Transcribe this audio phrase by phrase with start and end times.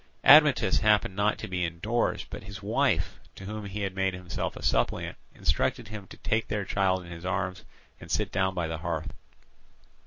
[0.23, 4.63] Admetus happened not to be indoors, but his wife, to whom he made himself a
[4.63, 7.63] suppliant, instructed him to take their child in his arms
[7.99, 9.13] and sit down by the hearth.